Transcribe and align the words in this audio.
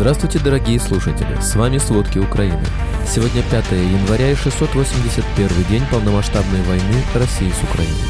Здравствуйте, 0.00 0.38
дорогие 0.42 0.80
слушатели! 0.80 1.38
С 1.42 1.54
вами 1.56 1.76
«Сводки 1.76 2.16
Украины». 2.18 2.64
Сегодня 3.06 3.42
5 3.50 3.72
января 3.72 4.30
и 4.30 4.34
681 4.34 5.48
день 5.68 5.82
полномасштабной 5.92 6.62
войны 6.62 7.04
России 7.14 7.50
с 7.50 7.62
Украиной. 7.62 8.00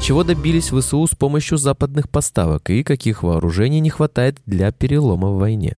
Чего 0.00 0.24
добились 0.24 0.70
ВСУ 0.70 1.06
с 1.06 1.10
помощью 1.10 1.58
западных 1.58 2.08
поставок 2.08 2.70
и 2.70 2.82
каких 2.82 3.22
вооружений 3.22 3.80
не 3.80 3.90
хватает 3.90 4.38
для 4.46 4.72
перелома 4.72 5.28
в 5.28 5.36
войне? 5.36 5.74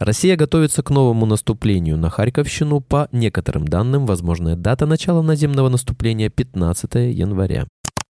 Россия 0.00 0.36
готовится 0.36 0.82
к 0.82 0.88
новому 0.88 1.26
наступлению 1.26 1.98
на 1.98 2.08
Харьковщину. 2.08 2.80
По 2.80 3.10
некоторым 3.12 3.68
данным, 3.68 4.06
возможная 4.06 4.56
дата 4.56 4.86
начала 4.86 5.20
наземного 5.20 5.68
наступления 5.68 6.30
15 6.30 6.94
января. 7.14 7.66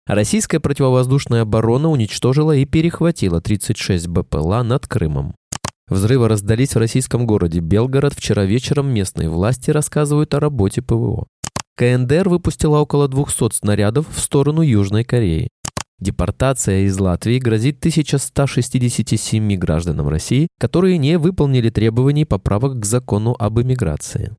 Российская 0.05 0.59
противовоздушная 0.59 1.43
оборона 1.43 1.89
уничтожила 1.89 2.53
и 2.53 2.65
перехватила 2.65 3.39
36 3.39 4.09
БПЛА 4.09 4.63
над 4.63 4.87
Крымом. 4.87 5.35
Взрывы 5.87 6.27
раздались 6.27 6.73
в 6.73 6.79
российском 6.79 7.27
городе 7.27 7.59
Белгород. 7.59 8.13
Вчера 8.15 8.45
вечером 8.45 8.91
местные 8.91 9.29
власти 9.29 9.69
рассказывают 9.69 10.33
о 10.33 10.39
работе 10.39 10.81
ПВО. 10.81 11.27
КНДР 11.77 12.27
выпустила 12.27 12.79
около 12.79 13.07
200 13.07 13.53
снарядов 13.53 14.07
в 14.09 14.19
сторону 14.19 14.61
Южной 14.61 15.03
Кореи. 15.03 15.49
Депортация 15.99 16.81
из 16.81 16.99
Латвии 16.99 17.37
грозит 17.37 17.77
1167 17.77 19.55
гражданам 19.57 20.09
России, 20.09 20.47
которые 20.59 20.97
не 20.97 21.17
выполнили 21.19 21.69
требований 21.69 22.25
поправок 22.25 22.79
к 22.79 22.85
закону 22.85 23.35
об 23.37 23.61
иммиграции. 23.61 24.35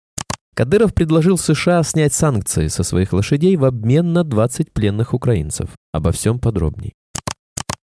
Кадыров 0.55 0.95
предложил 0.95 1.39
США 1.39 1.83
снять 1.83 2.13
санкции 2.13 2.69
со 2.69 2.83
своих 2.83 3.13
лошадей 3.13 3.57
в 3.57 3.65
обмен 3.65 4.13
на 4.13 4.25
20 4.25 4.73
пленных 4.73 5.15
украинцев. 5.15 5.71
Обо 5.93 6.13
всем 6.13 6.41
подробней. 6.41 6.95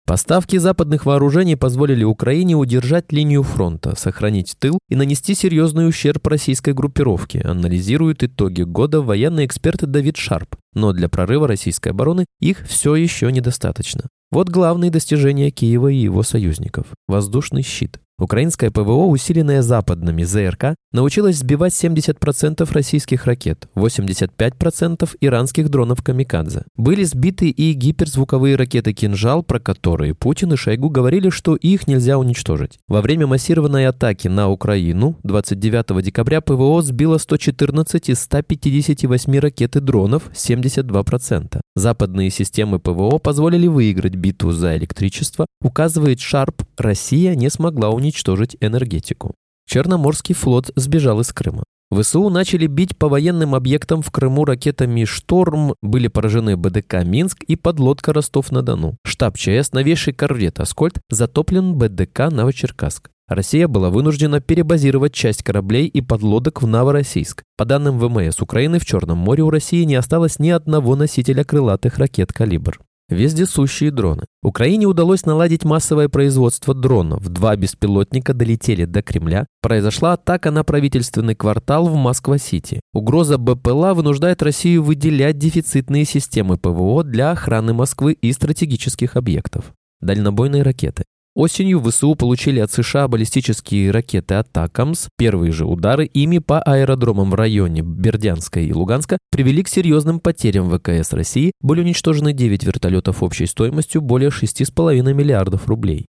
Поставки 0.09 0.57
западных 0.57 1.05
вооружений 1.05 1.55
позволили 1.55 2.03
Украине 2.03 2.55
удержать 2.55 3.11
линию 3.11 3.43
фронта, 3.43 3.95
сохранить 3.95 4.55
тыл 4.57 4.79
и 4.89 4.95
нанести 4.95 5.35
серьезный 5.35 5.87
ущерб 5.87 6.25
российской 6.25 6.73
группировке, 6.73 7.41
анализируют 7.41 8.23
итоги 8.23 8.63
года 8.63 9.03
военный 9.03 9.45
эксперт 9.45 9.85
Давид 9.85 10.17
Шарп. 10.17 10.55
Но 10.73 10.93
для 10.93 11.09
прорыва 11.09 11.47
российской 11.47 11.89
обороны 11.89 12.25
их 12.39 12.65
все 12.67 12.95
еще 12.95 13.31
недостаточно. 13.31 14.05
Вот 14.31 14.49
главные 14.49 14.89
достижения 14.89 15.51
Киева 15.51 15.89
и 15.89 15.97
его 15.97 16.23
союзников. 16.23 16.87
Воздушный 17.07 17.61
щит. 17.61 17.99
Украинское 18.19 18.69
ПВО, 18.69 19.07
усиленное 19.07 19.61
западными 19.61 20.23
ЗРК, 20.23 20.75
научилось 20.91 21.37
сбивать 21.37 21.73
70% 21.73 22.71
российских 22.73 23.25
ракет, 23.25 23.69
85% 23.75 25.09
иранских 25.21 25.69
дронов 25.69 26.03
«Камикадзе». 26.03 26.63
Были 26.75 27.03
сбиты 27.03 27.49
и 27.49 27.73
гиперзвуковые 27.73 28.55
ракеты 28.55 28.93
«Кинжал», 28.93 29.43
про 29.43 29.59
которые 29.59 30.15
Путин 30.15 30.53
и 30.53 30.55
Шойгу 30.55 30.89
говорили, 30.89 31.29
что 31.29 31.55
их 31.55 31.87
нельзя 31.87 32.17
уничтожить. 32.17 32.79
Во 32.87 33.01
время 33.01 33.27
массированной 33.27 33.87
атаки 33.87 34.27
на 34.27 34.49
Украину 34.49 35.17
29 35.23 36.03
декабря 36.03 36.41
ПВО 36.41 36.81
сбило 36.81 37.17
114 37.17 38.09
из 38.09 38.19
158 38.19 39.39
ракет 39.39 39.75
и 39.75 39.79
дронов, 39.79 40.29
72%. 40.33 41.61
Западные 41.79 42.29
системы 42.29 42.77
ПВО 42.77 43.19
позволили 43.19 43.67
выиграть 43.67 44.15
битву 44.15 44.51
за 44.51 44.75
электричество, 44.75 45.45
указывает 45.61 46.19
Шарп, 46.19 46.63
Россия 46.77 47.35
не 47.35 47.49
смогла 47.49 47.91
уничтожить 47.91 48.57
энергетику. 48.59 49.33
Черноморский 49.65 50.35
флот 50.35 50.71
сбежал 50.75 51.21
из 51.21 51.31
Крыма. 51.31 51.63
ВСУ 51.89 52.27
начали 52.27 52.67
бить 52.67 52.97
по 52.97 53.07
военным 53.07 53.55
объектам 53.55 54.01
в 54.01 54.11
Крыму 54.11 54.43
ракетами 54.43 55.05
«Шторм», 55.05 55.73
были 55.81 56.09
поражены 56.09 56.57
БДК 56.57 57.05
«Минск» 57.05 57.43
и 57.43 57.55
подлодка 57.55 58.11
«Ростов-на-Дону». 58.11 58.97
Штаб 59.05 59.37
ЧС 59.37 59.71
новейший 59.71 60.11
корвет 60.11 60.59
«Аскольд» 60.59 60.99
затоплен 61.09 61.75
БДК 61.75 62.29
«Новочеркасск». 62.29 63.09
Россия 63.29 63.67
была 63.67 63.91
вынуждена 63.91 64.41
перебазировать 64.41 65.13
часть 65.13 65.43
кораблей 65.43 65.85
и 65.85 66.01
подлодок 66.01 66.63
в 66.63 66.67
Новороссийск. 66.67 67.43
По 67.57 67.63
данным 67.63 67.99
ВМС 67.99 68.41
Украины, 68.41 68.79
в 68.79 68.85
Черном 68.85 69.19
море 69.19 69.43
у 69.43 69.51
России 69.51 69.83
не 69.83 69.95
осталось 69.95 70.39
ни 70.39 70.49
одного 70.49 70.95
носителя 70.95 71.43
крылатых 71.43 71.99
ракет 71.99 72.33
«Калибр». 72.33 72.79
Вездесущие 73.07 73.91
дроны. 73.91 74.25
Украине 74.43 74.85
удалось 74.85 75.25
наладить 75.25 75.63
массовое 75.63 76.09
производство 76.09 76.73
дронов. 76.75 77.27
Два 77.27 77.55
беспилотника 77.55 78.33
долетели 78.33 78.85
до 78.85 79.01
Кремля. 79.01 79.45
Произошла 79.61 80.13
атака 80.13 80.51
на 80.51 80.63
правительственный 80.63 81.33
квартал 81.33 81.87
в 81.87 81.95
Москва-Сити. 81.95 82.81
Угроза 82.93 83.37
БПЛА 83.39 83.95
вынуждает 83.95 84.43
Россию 84.43 84.83
выделять 84.83 85.39
дефицитные 85.39 86.05
системы 86.05 86.57
ПВО 86.57 87.03
для 87.03 87.31
охраны 87.31 87.73
Москвы 87.73 88.13
и 88.13 88.31
стратегических 88.31 89.15
объектов. 89.15 89.73
Дальнобойные 90.01 90.61
ракеты. 90.61 91.03
Осенью 91.39 91.81
ВСУ 91.81 92.15
получили 92.15 92.59
от 92.59 92.69
США 92.69 93.07
баллистические 93.07 93.91
ракеты 93.91 94.33
«Атакамс». 94.33 95.07
Первые 95.17 95.53
же 95.53 95.65
удары 95.65 96.03
ими 96.03 96.39
по 96.39 96.59
аэродромам 96.61 97.31
в 97.31 97.35
районе 97.35 97.81
Бердянска 97.81 98.59
и 98.59 98.73
Луганска 98.73 99.17
привели 99.31 99.63
к 99.63 99.69
серьезным 99.69 100.19
потерям 100.19 100.69
ВКС 100.69 101.13
России. 101.13 101.53
Были 101.61 101.79
уничтожены 101.79 102.33
9 102.33 102.65
вертолетов 102.65 103.23
общей 103.23 103.45
стоимостью 103.45 104.01
более 104.01 104.31
6,5 104.31 105.13
миллиардов 105.13 105.65
рублей. 105.69 106.07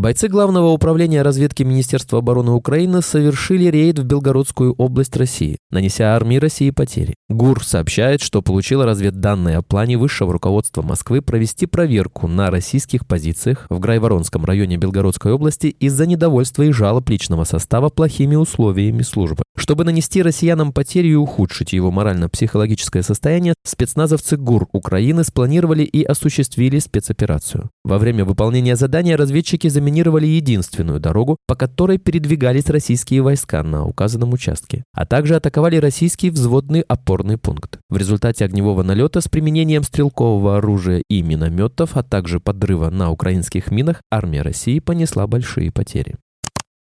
Бойцы 0.00 0.28
Главного 0.28 0.68
управления 0.68 1.20
разведки 1.20 1.62
Министерства 1.62 2.20
обороны 2.20 2.52
Украины 2.52 3.02
совершили 3.02 3.66
рейд 3.66 3.98
в 3.98 4.04
Белгородскую 4.04 4.72
область 4.78 5.14
России, 5.14 5.58
нанеся 5.70 6.16
армии 6.16 6.36
России 6.36 6.70
потери. 6.70 7.12
ГУР 7.28 7.62
сообщает, 7.62 8.22
что 8.22 8.40
получила 8.40 8.86
разведданные 8.86 9.58
о 9.58 9.62
плане 9.62 9.98
высшего 9.98 10.32
руководства 10.32 10.80
Москвы 10.80 11.20
провести 11.20 11.66
проверку 11.66 12.28
на 12.28 12.50
российских 12.50 13.06
позициях 13.06 13.66
в 13.68 13.78
Грайворонском 13.78 14.42
районе 14.42 14.78
Белгородской 14.78 15.34
области 15.34 15.66
из-за 15.66 16.06
недовольства 16.06 16.62
и 16.62 16.72
жалоб 16.72 17.06
личного 17.10 17.44
состава 17.44 17.90
плохими 17.90 18.36
условиями 18.36 19.02
службы. 19.02 19.42
Чтобы 19.60 19.84
нанести 19.84 20.22
россиянам 20.22 20.72
потери 20.72 21.08
и 21.08 21.14
ухудшить 21.14 21.74
его 21.74 21.90
морально-психологическое 21.90 23.02
состояние, 23.02 23.52
спецназовцы 23.62 24.38
ГУР 24.38 24.68
Украины 24.72 25.22
спланировали 25.22 25.82
и 25.82 26.02
осуществили 26.02 26.78
спецоперацию. 26.78 27.68
Во 27.84 27.98
время 27.98 28.24
выполнения 28.24 28.74
задания 28.74 29.18
разведчики 29.18 29.68
заминировали 29.68 30.26
единственную 30.26 30.98
дорогу, 30.98 31.36
по 31.46 31.56
которой 31.56 31.98
передвигались 31.98 32.70
российские 32.70 33.20
войска 33.20 33.62
на 33.62 33.84
указанном 33.84 34.32
участке, 34.32 34.82
а 34.94 35.04
также 35.04 35.36
атаковали 35.36 35.76
российский 35.76 36.30
взводный 36.30 36.80
опорный 36.80 37.36
пункт. 37.36 37.80
В 37.90 37.98
результате 37.98 38.46
огневого 38.46 38.82
налета 38.82 39.20
с 39.20 39.28
применением 39.28 39.82
стрелкового 39.82 40.56
оружия 40.56 41.02
и 41.10 41.20
минометов, 41.20 41.98
а 41.98 42.02
также 42.02 42.40
подрыва 42.40 42.88
на 42.88 43.10
украинских 43.10 43.70
минах, 43.70 44.00
армия 44.10 44.40
России 44.40 44.78
понесла 44.78 45.26
большие 45.26 45.70
потери. 45.70 46.16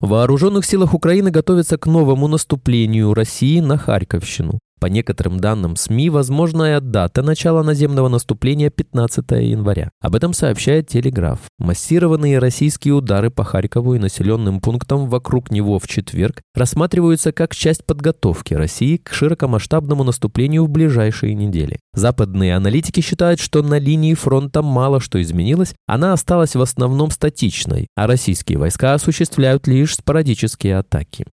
Вооруженных 0.00 0.64
силах 0.64 0.94
Украины 0.94 1.30
готовятся 1.30 1.76
к 1.76 1.86
новому 1.86 2.28
наступлению 2.28 3.14
России 3.14 3.58
на 3.58 3.76
Харьковщину. 3.76 4.60
По 4.80 4.86
некоторым 4.86 5.40
данным 5.40 5.74
СМИ, 5.74 6.10
возможная 6.10 6.80
дата 6.80 7.22
начала 7.22 7.62
наземного 7.62 8.08
наступления 8.08 8.70
15 8.70 9.24
января. 9.30 9.90
Об 10.00 10.14
этом 10.14 10.32
сообщает 10.32 10.88
Телеграф. 10.88 11.40
Массированные 11.58 12.38
российские 12.38 12.94
удары 12.94 13.30
по 13.30 13.42
Харькову 13.42 13.94
и 13.94 13.98
населенным 13.98 14.60
пунктам 14.60 15.08
вокруг 15.08 15.50
него 15.50 15.78
в 15.78 15.88
четверг 15.88 16.42
рассматриваются 16.54 17.32
как 17.32 17.54
часть 17.54 17.84
подготовки 17.84 18.54
России 18.54 18.98
к 18.98 19.12
широкомасштабному 19.12 20.04
наступлению 20.04 20.64
в 20.64 20.68
ближайшие 20.68 21.34
недели. 21.34 21.80
Западные 21.92 22.54
аналитики 22.54 23.00
считают, 23.00 23.40
что 23.40 23.62
на 23.62 23.78
линии 23.78 24.14
фронта 24.14 24.62
мало 24.62 25.00
что 25.00 25.20
изменилось, 25.20 25.74
она 25.86 26.12
осталась 26.12 26.54
в 26.54 26.60
основном 26.60 27.10
статичной, 27.10 27.88
а 27.96 28.06
российские 28.06 28.58
войска 28.58 28.94
осуществляют 28.94 29.66
лишь 29.66 29.96
спорадические 29.96 30.78
атаки. 30.78 31.26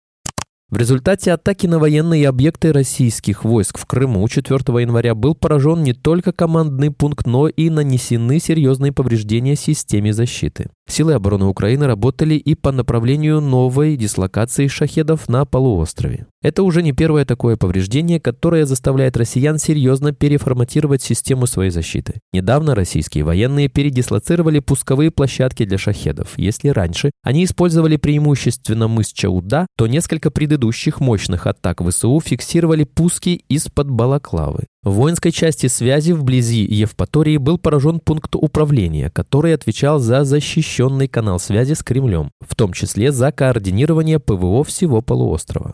В 0.70 0.76
результате 0.76 1.30
атаки 1.32 1.66
на 1.66 1.78
военные 1.78 2.28
объекты 2.28 2.72
российских 2.72 3.44
войск 3.44 3.78
в 3.78 3.86
Крыму 3.86 4.26
4 4.26 4.58
января 4.80 5.14
был 5.14 5.34
поражен 5.34 5.82
не 5.82 5.92
только 5.92 6.32
командный 6.32 6.90
пункт, 6.90 7.26
но 7.26 7.48
и 7.48 7.70
нанесены 7.70 8.40
серьезные 8.40 8.90
повреждения 8.90 9.56
системе 9.56 10.12
защиты. 10.12 10.70
Силы 10.88 11.12
обороны 11.12 11.44
Украины 11.44 11.86
работали 11.86 12.34
и 12.34 12.54
по 12.54 12.72
направлению 12.72 13.40
новой 13.40 13.96
дислокации 13.96 14.66
шахедов 14.66 15.28
на 15.28 15.44
полуострове. 15.44 16.26
Это 16.44 16.62
уже 16.62 16.82
не 16.82 16.92
первое 16.92 17.24
такое 17.24 17.56
повреждение, 17.56 18.20
которое 18.20 18.66
заставляет 18.66 19.16
россиян 19.16 19.56
серьезно 19.56 20.12
переформатировать 20.12 21.00
систему 21.00 21.46
своей 21.46 21.70
защиты. 21.70 22.20
Недавно 22.34 22.74
российские 22.74 23.24
военные 23.24 23.68
передислоцировали 23.68 24.58
пусковые 24.58 25.10
площадки 25.10 25.64
для 25.64 25.78
шахедов. 25.78 26.34
Если 26.36 26.68
раньше 26.68 27.12
они 27.22 27.44
использовали 27.44 27.96
преимущественно 27.96 28.88
мыс 28.88 29.10
Чауда, 29.10 29.66
то 29.78 29.86
несколько 29.86 30.30
предыдущих 30.30 31.00
мощных 31.00 31.46
атак 31.46 31.80
ВСУ 31.80 32.20
фиксировали 32.22 32.84
пуски 32.84 33.42
из-под 33.48 33.88
Балаклавы. 33.88 34.64
В 34.82 34.92
воинской 34.92 35.32
части 35.32 35.68
связи 35.68 36.12
вблизи 36.12 36.62
Евпатории 36.62 37.38
был 37.38 37.56
поражен 37.56 38.00
пункт 38.00 38.36
управления, 38.36 39.08
который 39.08 39.54
отвечал 39.54 39.98
за 39.98 40.24
защищенный 40.24 41.08
канал 41.08 41.38
связи 41.38 41.72
с 41.72 41.82
Кремлем, 41.82 42.32
в 42.46 42.54
том 42.54 42.74
числе 42.74 43.12
за 43.12 43.32
координирование 43.32 44.20
ПВО 44.20 44.62
всего 44.62 45.00
полуострова. 45.00 45.72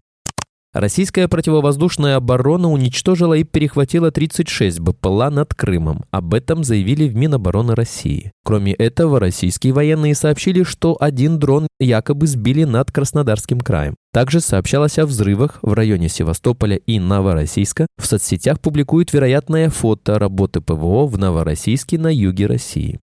Российская 0.72 1.26
противовоздушная 1.26 2.14
оборона 2.14 2.70
уничтожила 2.70 3.34
и 3.34 3.42
перехватила 3.42 4.12
36 4.12 4.78
БПЛА 4.78 5.28
над 5.30 5.52
Крымом. 5.52 6.04
Об 6.12 6.32
этом 6.32 6.62
заявили 6.62 7.08
в 7.08 7.16
Минобороны 7.16 7.74
России. 7.74 8.30
Кроме 8.44 8.74
этого, 8.74 9.18
российские 9.18 9.72
военные 9.72 10.14
сообщили, 10.14 10.62
что 10.62 10.96
один 11.00 11.40
дрон 11.40 11.66
якобы 11.80 12.28
сбили 12.28 12.62
над 12.62 12.92
Краснодарским 12.92 13.58
краем. 13.58 13.96
Также 14.12 14.40
сообщалось 14.40 15.00
о 15.00 15.06
взрывах 15.06 15.58
в 15.62 15.72
районе 15.72 16.08
Севастополя 16.08 16.76
и 16.76 17.00
Новороссийска. 17.00 17.88
В 18.00 18.06
соцсетях 18.06 18.60
публикуют 18.60 19.12
вероятное 19.12 19.70
фото 19.70 20.20
работы 20.20 20.60
ПВО 20.60 21.06
в 21.06 21.18
Новороссийске 21.18 21.98
на 21.98 22.14
юге 22.14 22.46
России. 22.46 23.00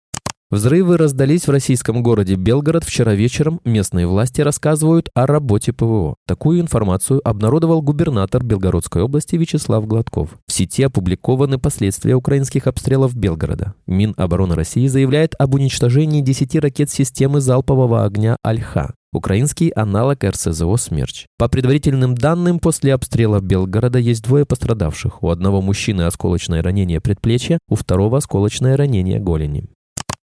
Взрывы 0.53 0.97
раздались 0.97 1.47
в 1.47 1.49
российском 1.49 2.03
городе 2.03 2.35
Белгород 2.35 2.83
вчера 2.83 3.15
вечером. 3.15 3.59
Местные 3.65 4.05
власти 4.05 4.41
рассказывают 4.41 5.09
о 5.15 5.25
работе 5.25 5.73
ПВО. 5.73 6.13
Такую 6.27 6.61
информацию 6.61 7.27
обнародовал 7.27 7.81
губернатор 7.81 8.43
Белгородской 8.43 9.01
области 9.01 9.35
Вячеслав 9.35 9.87
Гладков. 9.87 10.29
В 10.45 10.53
сети 10.53 10.83
опубликованы 10.83 11.57
последствия 11.57 12.13
украинских 12.13 12.67
обстрелов 12.67 13.15
Белгорода. 13.15 13.73
Минобороны 13.87 14.53
России 14.53 14.85
заявляет 14.85 15.33
об 15.39 15.55
уничтожении 15.55 16.21
10 16.21 16.55
ракет 16.57 16.91
системы 16.91 17.41
залпового 17.41 18.05
огня 18.05 18.37
«Альха». 18.43 18.93
Украинский 19.11 19.69
аналог 19.69 20.23
РСЗО 20.23 20.77
«Смерч». 20.77 21.25
По 21.39 21.47
предварительным 21.47 22.13
данным, 22.13 22.59
после 22.59 22.93
обстрела 22.93 23.39
Белгорода 23.39 23.97
есть 23.97 24.21
двое 24.21 24.45
пострадавших. 24.45 25.23
У 25.23 25.29
одного 25.29 25.63
мужчины 25.63 26.03
осколочное 26.03 26.61
ранение 26.61 27.01
предплечья, 27.01 27.57
у 27.67 27.73
второго 27.73 28.19
осколочное 28.19 28.77
ранение 28.77 29.19
голени. 29.19 29.67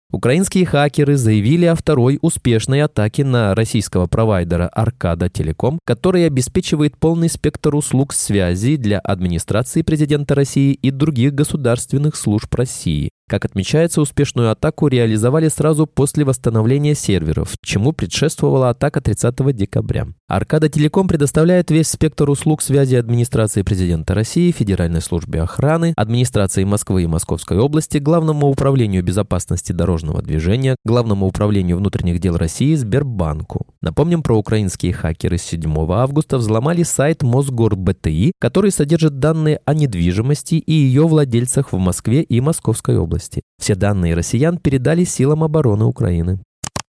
Украинские 0.09 0.65
хакеры 0.65 1.17
заявили 1.17 1.65
о 1.65 1.75
второй 1.75 2.17
успешной 2.21 2.81
атаке 2.81 3.25
на 3.25 3.53
российского 3.53 4.07
провайдера 4.07 4.69
Аркада 4.69 5.29
Телеком, 5.29 5.79
который 5.85 6.25
обеспечивает 6.25 6.97
полный 6.97 7.29
спектр 7.29 7.75
услуг 7.75 8.13
связи 8.13 8.77
для 8.77 8.99
администрации 8.99 9.81
президента 9.81 10.33
России 10.33 10.71
и 10.73 10.91
других 10.91 11.33
государственных 11.33 12.15
служб 12.15 12.53
России. 12.55 13.09
Как 13.29 13.43
отмечается, 13.43 13.99
успешную 13.99 14.51
атаку 14.51 14.87
реализовали 14.87 15.49
сразу 15.49 15.85
после 15.85 16.23
восстановления 16.23 16.95
серверов, 16.95 17.55
чему 17.61 17.91
предшествовала 17.91 18.69
атака 18.69 19.01
30 19.01 19.53
декабря. 19.53 20.07
Аркада 20.29 20.69
Телеком 20.69 21.09
предоставляет 21.09 21.69
весь 21.69 21.89
спектр 21.89 22.29
услуг 22.29 22.61
связи 22.61 22.95
администрации 22.95 23.63
президента 23.63 24.13
России, 24.13 24.51
Федеральной 24.51 25.01
службе 25.01 25.41
охраны, 25.41 25.93
администрации 25.97 26.63
Москвы 26.63 27.03
и 27.03 27.07
Московской 27.07 27.57
области, 27.57 27.97
Главному 27.97 28.47
управлению 28.47 29.03
безопасности 29.03 29.73
дорожного 29.73 30.21
движения, 30.21 30.77
Главному 30.85 31.27
управлению 31.27 31.77
внутренних 31.77 32.19
дел 32.19 32.37
России, 32.37 32.75
Сбербанку. 32.75 33.67
Напомним, 33.81 34.23
про 34.23 34.37
украинские 34.37 34.93
хакеры 34.93 35.37
7 35.37 35.69
августа 35.91 36.37
взломали 36.37 36.83
сайт 36.83 37.23
Мосгорбти, 37.23 38.31
который 38.39 38.71
содержит 38.71 39.19
данные 39.19 39.59
о 39.65 39.73
недвижимости 39.73 40.55
и 40.55 40.71
ее 40.71 41.05
владельцах 41.07 41.73
в 41.73 41.77
Москве 41.77 42.21
и 42.21 42.39
Московской 42.39 42.97
области 42.97 43.16
области. 43.17 43.41
Все 43.59 43.75
данные 43.75 44.15
россиян 44.15 44.57
передали 44.57 45.03
силам 45.03 45.43
обороны 45.43 45.85
Украины. 45.85 46.39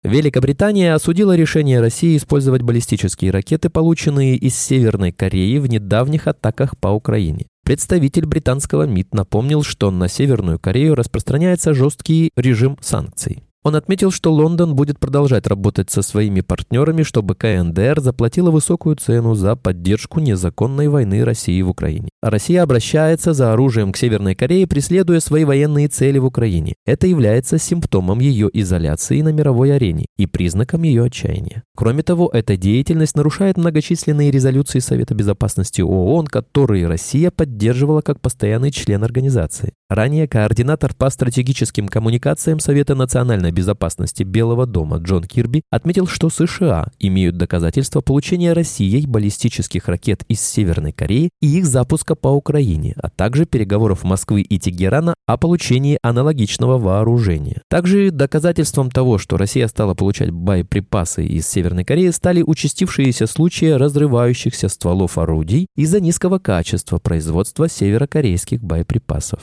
Великобритания 0.05 0.95
осудила 0.95 1.35
решение 1.35 1.81
России 1.81 2.17
использовать 2.17 2.63
баллистические 2.63 3.33
ракеты, 3.33 3.69
полученные 3.69 4.37
из 4.37 4.57
Северной 4.57 5.11
Кореи 5.11 5.59
в 5.59 5.67
недавних 5.67 6.29
атаках 6.29 6.79
по 6.79 6.89
Украине. 6.89 7.47
Представитель 7.65 8.27
британского 8.27 8.85
МИД 8.85 9.15
напомнил, 9.15 9.63
что 9.63 9.91
на 9.91 10.09
Северную 10.09 10.59
Корею 10.59 10.95
распространяется 10.95 11.75
жесткий 11.75 12.31
режим 12.37 12.79
санкций. 12.81 13.43
Он 13.65 13.75
отметил, 13.75 14.11
что 14.13 14.33
Лондон 14.33 14.77
будет 14.77 15.01
продолжать 15.01 15.47
работать 15.47 15.91
со 15.91 16.03
своими 16.03 16.43
партнерами, 16.43 17.03
чтобы 17.03 17.35
КНДР 17.35 18.01
заплатила 18.01 18.51
высокую 18.51 18.97
цену 18.97 19.35
за 19.35 19.57
поддержку 19.57 20.21
незаконной 20.21 20.89
войны 20.89 21.25
России 21.25 21.61
в 21.63 21.69
Украине. 21.69 22.09
Россия 22.23 22.63
обращается 22.63 23.33
за 23.33 23.53
оружием 23.53 23.93
к 23.93 23.97
Северной 23.97 24.37
Корее, 24.37 24.67
преследуя 24.67 25.19
свои 25.21 25.45
военные 25.45 25.89
цели 25.89 26.19
в 26.19 26.25
Украине. 26.25 26.75
Это 26.87 27.09
является 27.09 27.59
симптомом 27.59 28.21
ее 28.21 28.49
изоляции 28.53 29.21
на 29.23 29.33
мировой 29.33 29.75
арене 29.75 30.07
и 30.17 30.27
признаком 30.27 30.83
ее 30.83 31.05
отчаяния. 31.05 31.65
Кроме 31.77 32.03
того, 32.03 32.31
эта 32.33 32.57
деятельность 32.57 33.17
нарушает 33.17 33.57
многочисленные 33.57 34.31
резолюции 34.31 34.79
Совета 34.79 35.15
Безопасности 35.15 35.81
ООН, 35.81 36.27
которые 36.27 36.87
Россия 36.87 37.31
поддерживала 37.31 38.03
как 38.03 38.21
постоянный 38.21 38.71
член 38.71 39.03
организации. 39.03 39.73
Ранее 39.89 40.29
координатор 40.29 40.95
по 40.95 41.09
стратегическим 41.11 41.89
коммуникациям 41.89 42.61
Совета 42.61 42.95
национальной 42.95 43.48
безопасности 43.51 44.23
Белого 44.23 44.67
дома 44.67 44.99
Джон 44.99 45.25
Кирби 45.25 45.63
отметил, 45.71 46.07
что 46.07 46.31
США 46.31 46.89
имеют 46.99 47.37
доказательства 47.37 48.01
получения 48.01 48.53
Россией 48.53 49.07
баллистических 49.07 49.89
ракет 49.89 50.25
из 50.29 50.41
Северной 50.41 50.93
Кореи 50.93 51.31
и 51.41 51.59
их 51.59 51.67
запуска 51.67 52.15
по 52.15 52.29
Украине, 52.29 52.95
а 52.97 53.11
также 53.11 53.45
переговоров 53.45 54.05
Москвы 54.05 54.43
и 54.43 54.59
Тегерана 54.59 55.15
о 55.27 55.37
получении 55.37 55.99
аналогичного 56.03 56.79
вооружения. 56.79 57.63
Также 57.69 58.11
доказательством 58.11 58.91
того, 58.91 59.19
что 59.19 59.37
Россия 59.37 59.69
стала 59.69 59.95
получать 59.95 60.31
боеприпасы 60.31 61.27
из 61.27 61.47
Северной 61.49 61.85
Кореи, 61.85 62.11
стали 62.11 62.43
участившиеся 62.43 63.27
случаи 63.27 63.71
разрывающихся 63.71 64.69
стволов 64.69 65.19
орудий 65.19 65.67
из-за 65.77 66.01
низкого 66.01 66.39
качества 66.39 66.99
производства 66.99 67.69
северокорейских 67.69 68.63
боеприпасов. 68.63 69.41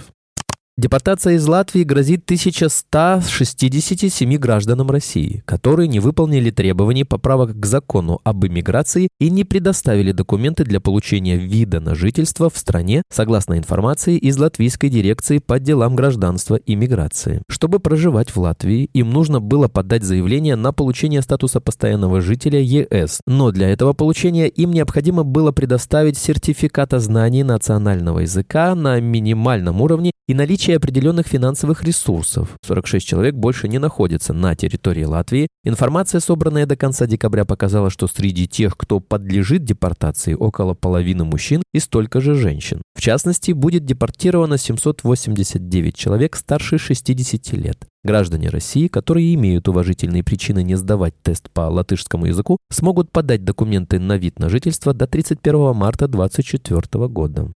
Депортация 0.78 1.36
из 1.36 1.48
Латвии 1.48 1.84
грозит 1.84 2.26
1167 2.26 4.36
гражданам 4.36 4.92
России, 4.92 5.42
которые 5.46 5.88
не 5.88 6.02
выполнили 6.02 6.52
требований 6.52 7.06
поправок 7.06 7.58
к 7.58 7.66
закону 7.66 8.20
об 8.26 8.46
иммиграции 8.46 9.08
и 9.18 9.30
не 9.30 9.46
предоставили 9.46 10.12
документы 10.12 10.66
для 10.66 10.82
получения 10.82 11.38
вида 11.38 11.80
на 11.80 11.96
жительство 11.96 12.50
в 12.50 12.58
стране, 12.58 13.04
согласно 13.10 13.58
информации 13.58 14.18
из 14.18 14.38
Латвийской 14.38 14.90
дирекции 14.90 15.38
по 15.38 15.62
делам 15.62 15.96
гражданства 15.96 16.58
и 16.58 16.76
миграции. 16.76 17.42
Чтобы 17.50 17.80
проживать 17.80 18.36
в 18.36 18.42
Латвии, 18.42 18.90
им 18.92 19.12
нужно 19.12 19.40
было 19.40 19.70
подать 19.70 20.04
заявление 20.04 20.58
на 20.58 20.74
получение 20.74 21.22
статуса 21.22 21.62
постоянного 21.62 22.20
жителя 22.20 22.60
ЕС, 22.60 23.22
но 23.26 23.52
для 23.52 23.70
этого 23.70 23.94
получения 23.94 24.50
им 24.50 24.72
необходимо 24.72 25.24
было 25.24 25.54
предоставить 25.54 26.18
сертификат 26.18 26.94
о 26.94 27.00
знании 27.00 27.44
национального 27.44 28.20
языка 28.20 28.76
на 28.76 29.00
минимальном 29.00 29.82
уровне 29.82 30.12
и 30.28 30.34
наличие 30.34 30.65
наличие 30.66 30.78
определенных 30.78 31.28
финансовых 31.28 31.84
ресурсов. 31.84 32.50
46 32.66 33.06
человек 33.06 33.36
больше 33.36 33.68
не 33.68 33.78
находятся 33.78 34.34
на 34.34 34.56
территории 34.56 35.04
Латвии. 35.04 35.48
Информация, 35.64 36.20
собранная 36.20 36.66
до 36.66 36.76
конца 36.76 37.06
декабря, 37.06 37.46
показала, 37.46 37.92
что 37.92 38.08
среди 38.08 38.48
тех, 38.48 38.76
кто 38.76 39.00
подлежит 39.00 39.64
депортации, 39.64 40.34
около 40.34 40.74
половины 40.74 41.24
мужчин 41.24 41.62
и 41.72 41.80
столько 41.80 42.20
же 42.20 42.34
женщин. 42.34 42.82
В 42.96 43.02
частности, 43.02 43.52
будет 43.52 43.86
депортировано 43.86 44.58
789 44.58 45.96
человек 45.96 46.36
старше 46.36 46.80
60 46.80 47.54
лет. 47.54 47.78
Граждане 48.04 48.50
России, 48.50 48.88
которые 48.88 49.36
имеют 49.36 49.68
уважительные 49.68 50.24
причины 50.24 50.64
не 50.64 50.76
сдавать 50.76 51.14
тест 51.22 51.52
по 51.52 51.62
латышскому 51.70 52.26
языку, 52.26 52.58
смогут 52.72 53.12
подать 53.12 53.44
документы 53.44 54.00
на 54.00 54.18
вид 54.18 54.40
на 54.40 54.50
жительство 54.50 54.96
до 54.96 55.06
31 55.06 55.76
марта 55.76 56.08
2024 56.08 57.08
года. 57.08 57.52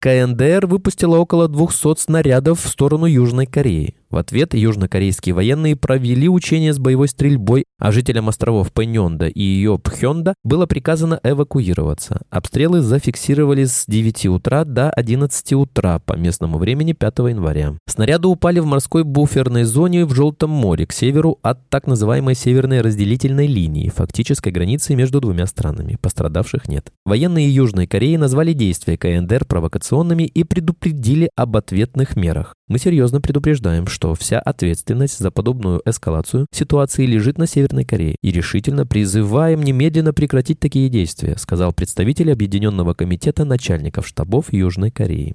КНДР 0.00 0.66
выпустила 0.66 1.18
около 1.18 1.48
200 1.48 1.98
снарядов 1.98 2.62
в 2.62 2.68
сторону 2.68 3.06
Южной 3.06 3.46
Кореи. 3.46 3.96
В 4.10 4.16
ответ 4.16 4.54
южнокорейские 4.54 5.34
военные 5.34 5.76
провели 5.76 6.30
учения 6.30 6.72
с 6.72 6.78
боевой 6.78 7.08
стрельбой, 7.08 7.64
а 7.78 7.92
жителям 7.92 8.30
островов 8.30 8.72
Пэньонда 8.72 9.26
и 9.26 9.42
ее 9.42 9.78
Пхёнда 9.78 10.34
было 10.42 10.64
приказано 10.64 11.20
эвакуироваться. 11.22 12.22
Обстрелы 12.30 12.80
зафиксировались 12.80 13.72
с 13.72 13.86
9 13.86 14.26
утра 14.26 14.64
до 14.64 14.90
11 14.90 15.52
утра 15.52 15.98
по 15.98 16.14
местному 16.14 16.56
времени 16.58 16.94
5 16.94 17.18
января. 17.18 17.74
Снаряды 17.86 18.28
упали 18.28 18.60
в 18.60 18.66
морской 18.66 19.04
буферной 19.04 19.64
зоне 19.64 20.06
в 20.06 20.14
Желтом 20.14 20.50
море 20.50 20.86
к 20.86 20.92
северу 20.92 21.38
от 21.42 21.68
так 21.68 21.86
называемой 21.86 22.34
северной 22.34 22.80
разделительной 22.80 23.46
линии, 23.46 23.90
фактической 23.90 24.50
границы 24.50 24.94
между 24.94 25.20
двумя 25.20 25.46
странами. 25.46 25.98
Пострадавших 26.00 26.66
нет. 26.66 26.92
Военные 27.04 27.54
Южной 27.54 27.86
Кореи 27.86 28.16
назвали 28.16 28.54
действия 28.54 28.96
КНДР 28.96 29.44
провокационными 29.44 30.22
и 30.22 30.44
предупредили 30.44 31.30
об 31.36 31.56
ответных 31.56 32.16
мерах. 32.16 32.54
Мы 32.68 32.78
серьезно 32.78 33.22
предупреждаем, 33.22 33.86
что 33.86 34.14
вся 34.14 34.38
ответственность 34.38 35.18
за 35.18 35.30
подобную 35.30 35.80
эскалацию 35.86 36.46
ситуации 36.52 37.06
лежит 37.06 37.38
на 37.38 37.46
Северной 37.46 37.86
Корее 37.86 38.16
и 38.22 38.30
решительно 38.30 38.86
призываем 38.86 39.62
немедленно 39.62 40.12
прекратить 40.12 40.60
такие 40.60 40.90
действия, 40.90 41.38
сказал 41.38 41.72
представитель 41.72 42.30
Объединенного 42.30 42.92
комитета 42.92 43.46
начальников 43.46 44.06
штабов 44.06 44.52
Южной 44.52 44.90
Кореи. 44.90 45.34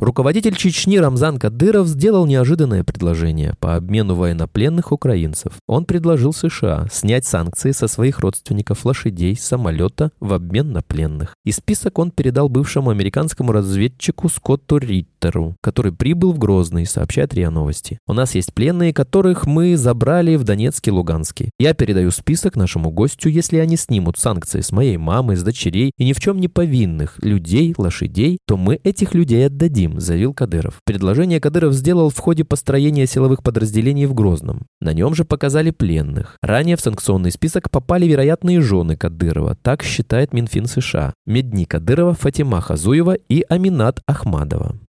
Руководитель 0.00 0.56
Чечни 0.56 0.96
Рамзан 0.96 1.38
Кадыров 1.38 1.86
сделал 1.86 2.24
неожиданное 2.24 2.84
предложение 2.84 3.52
по 3.60 3.76
обмену 3.76 4.14
военнопленных 4.14 4.92
украинцев. 4.92 5.52
Он 5.68 5.84
предложил 5.84 6.32
США 6.32 6.86
снять 6.90 7.26
санкции 7.26 7.72
со 7.72 7.86
своих 7.86 8.20
родственников 8.20 8.86
лошадей, 8.86 9.36
самолета 9.36 10.10
в 10.18 10.32
обмен 10.32 10.72
на 10.72 10.80
пленных. 10.80 11.34
И 11.44 11.52
список 11.52 11.98
он 11.98 12.12
передал 12.12 12.48
бывшему 12.48 12.88
американскому 12.88 13.52
разведчику 13.52 14.30
Скотту 14.30 14.78
Риттеру, 14.78 15.54
который 15.60 15.92
прибыл 15.92 16.32
в 16.32 16.38
Грозный, 16.38 16.86
сообщает 16.86 17.34
РИА 17.34 17.50
Новости. 17.50 17.98
У 18.06 18.14
нас 18.14 18.34
есть 18.34 18.54
пленные, 18.54 18.94
которых 18.94 19.46
мы 19.46 19.76
забрали 19.76 20.36
в 20.36 20.44
Донецке 20.44 20.92
и 20.92 20.94
Луганске. 20.94 21.50
Я 21.58 21.74
передаю 21.74 22.10
список 22.10 22.56
нашему 22.56 22.90
гостю, 22.90 23.28
если 23.28 23.58
они 23.58 23.76
снимут 23.76 24.16
санкции 24.16 24.62
с 24.62 24.72
моей 24.72 24.96
мамы, 24.96 25.36
с 25.36 25.42
дочерей 25.42 25.92
и 25.98 26.06
ни 26.06 26.14
в 26.14 26.20
чем 26.20 26.40
не 26.40 26.48
повинных 26.48 27.22
людей, 27.22 27.74
лошадей, 27.76 28.38
то 28.46 28.56
мы 28.56 28.80
этих 28.82 29.12
людей 29.12 29.44
отдадим 29.44 29.89
им, 29.90 30.00
заявил 30.00 30.34
Кадыров. 30.34 30.80
Предложение 30.84 31.40
Кадыров 31.40 31.74
сделал 31.74 32.10
в 32.10 32.18
ходе 32.18 32.44
построения 32.44 33.06
силовых 33.06 33.42
подразделений 33.42 34.06
в 34.06 34.14
Грозном. 34.14 34.66
На 34.80 34.92
нем 34.92 35.14
же 35.14 35.24
показали 35.24 35.70
пленных. 35.70 36.36
Ранее 36.42 36.76
в 36.76 36.80
санкционный 36.80 37.30
список 37.30 37.70
попали 37.70 38.06
вероятные 38.06 38.60
жены 38.60 38.96
Кадырова, 38.96 39.56
так 39.62 39.82
считает 39.82 40.32
Минфин 40.32 40.66
США. 40.66 41.12
Медни 41.26 41.64
Кадырова, 41.64 42.14
Фатима 42.14 42.60
Хазуева 42.60 43.14
и 43.14 43.44
Аминат 43.48 44.00
Ахмадова. 44.06 44.78